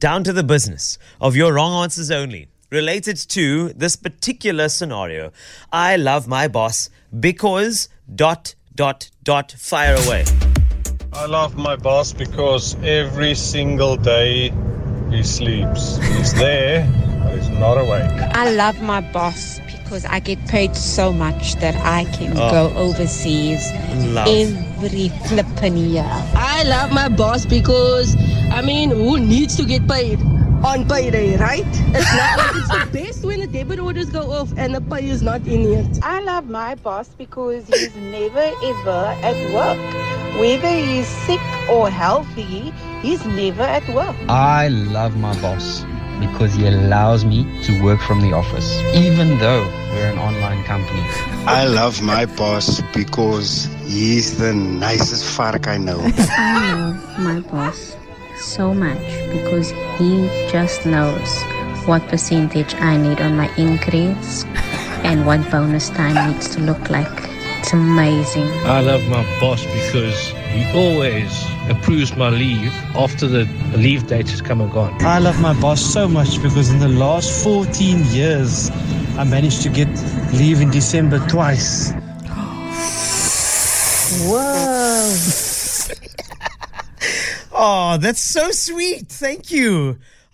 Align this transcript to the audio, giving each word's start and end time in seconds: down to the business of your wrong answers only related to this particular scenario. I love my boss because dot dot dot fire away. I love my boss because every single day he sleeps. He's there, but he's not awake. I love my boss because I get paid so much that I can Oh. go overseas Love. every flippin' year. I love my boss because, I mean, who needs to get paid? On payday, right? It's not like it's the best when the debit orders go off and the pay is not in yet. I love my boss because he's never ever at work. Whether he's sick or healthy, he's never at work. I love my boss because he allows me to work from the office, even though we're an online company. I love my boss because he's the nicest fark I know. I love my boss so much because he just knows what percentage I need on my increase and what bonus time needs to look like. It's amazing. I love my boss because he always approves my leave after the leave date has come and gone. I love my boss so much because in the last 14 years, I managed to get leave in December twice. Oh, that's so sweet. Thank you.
down 0.00 0.24
to 0.24 0.32
the 0.32 0.42
business 0.44 0.98
of 1.20 1.36
your 1.36 1.52
wrong 1.54 1.82
answers 1.82 2.10
only 2.10 2.48
related 2.70 3.16
to 3.16 3.70
this 3.70 3.96
particular 3.96 4.68
scenario. 4.68 5.32
I 5.72 5.96
love 5.96 6.28
my 6.28 6.48
boss 6.48 6.90
because 7.18 7.88
dot 8.14 8.54
dot 8.74 9.10
dot 9.24 9.52
fire 9.58 9.94
away. 10.06 10.24
I 11.12 11.26
love 11.26 11.56
my 11.56 11.76
boss 11.76 12.12
because 12.12 12.76
every 12.84 13.34
single 13.34 13.96
day 13.96 14.52
he 15.10 15.22
sleeps. 15.22 15.96
He's 15.96 16.34
there, 16.34 16.86
but 17.24 17.34
he's 17.38 17.48
not 17.48 17.74
awake. 17.78 18.10
I 18.34 18.50
love 18.54 18.80
my 18.82 19.00
boss 19.00 19.58
because 19.66 20.04
I 20.04 20.20
get 20.20 20.38
paid 20.46 20.76
so 20.76 21.10
much 21.12 21.54
that 21.56 21.74
I 21.76 22.04
can 22.16 22.36
Oh. 22.36 22.50
go 22.50 22.76
overseas 22.76 23.72
Love. 24.12 24.28
every 24.28 25.08
flippin' 25.26 25.78
year. 25.78 26.04
I 26.34 26.62
love 26.64 26.92
my 26.92 27.08
boss 27.08 27.46
because, 27.46 28.14
I 28.50 28.62
mean, 28.62 28.90
who 28.90 29.18
needs 29.20 29.56
to 29.56 29.64
get 29.64 29.86
paid? 29.88 30.20
On 30.64 30.88
payday, 30.88 31.36
right? 31.36 31.64
It's 31.66 32.14
not 32.16 32.38
like 32.38 32.56
it's 32.56 32.68
the 32.68 32.98
best 32.98 33.24
when 33.24 33.40
the 33.40 33.46
debit 33.46 33.78
orders 33.78 34.10
go 34.10 34.32
off 34.32 34.52
and 34.56 34.74
the 34.74 34.80
pay 34.80 35.08
is 35.08 35.22
not 35.22 35.46
in 35.46 35.62
yet. 35.72 36.00
I 36.02 36.20
love 36.20 36.48
my 36.48 36.74
boss 36.74 37.08
because 37.10 37.68
he's 37.68 37.94
never 37.94 38.50
ever 38.64 39.16
at 39.22 39.54
work. 39.54 39.78
Whether 40.40 40.68
he's 40.68 41.06
sick 41.06 41.40
or 41.70 41.88
healthy, 41.90 42.72
he's 43.02 43.24
never 43.24 43.62
at 43.62 43.88
work. 43.90 44.16
I 44.28 44.68
love 44.68 45.16
my 45.16 45.40
boss 45.40 45.84
because 46.18 46.54
he 46.54 46.66
allows 46.66 47.24
me 47.24 47.44
to 47.62 47.80
work 47.82 48.00
from 48.00 48.20
the 48.20 48.32
office, 48.32 48.80
even 48.94 49.38
though 49.38 49.64
we're 49.92 50.10
an 50.10 50.18
online 50.18 50.64
company. 50.64 51.02
I 51.46 51.66
love 51.66 52.02
my 52.02 52.26
boss 52.26 52.80
because 52.92 53.68
he's 53.86 54.38
the 54.38 54.52
nicest 54.52 55.24
fark 55.36 55.68
I 55.68 55.76
know. 55.76 56.00
I 56.02 56.74
love 56.74 57.18
my 57.20 57.40
boss 57.48 57.94
so 58.38 58.72
much 58.72 58.98
because 59.32 59.70
he 59.98 60.28
just 60.50 60.86
knows 60.86 61.42
what 61.86 62.06
percentage 62.08 62.74
I 62.74 62.96
need 62.96 63.20
on 63.20 63.36
my 63.36 63.52
increase 63.56 64.44
and 65.04 65.26
what 65.26 65.50
bonus 65.50 65.90
time 65.90 66.32
needs 66.32 66.48
to 66.54 66.60
look 66.60 66.90
like. 66.90 67.28
It's 67.60 67.72
amazing. 67.72 68.48
I 68.64 68.80
love 68.80 69.06
my 69.08 69.24
boss 69.40 69.64
because 69.64 70.28
he 70.52 70.64
always 70.72 71.44
approves 71.68 72.16
my 72.16 72.30
leave 72.30 72.72
after 72.94 73.26
the 73.26 73.44
leave 73.76 74.06
date 74.06 74.28
has 74.30 74.40
come 74.40 74.60
and 74.60 74.72
gone. 74.72 74.94
I 75.00 75.18
love 75.18 75.40
my 75.40 75.58
boss 75.60 75.80
so 75.80 76.08
much 76.08 76.40
because 76.42 76.70
in 76.70 76.78
the 76.78 76.88
last 76.88 77.44
14 77.44 78.04
years, 78.06 78.70
I 79.18 79.24
managed 79.24 79.62
to 79.62 79.68
get 79.68 79.88
leave 80.32 80.60
in 80.60 80.70
December 80.70 81.18
twice. 81.28 81.92
Oh, 87.60 87.98
that's 87.98 88.20
so 88.20 88.52
sweet. 88.52 89.08
Thank 89.08 89.50
you. 89.50 89.98